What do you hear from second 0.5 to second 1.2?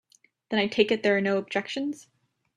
I take it there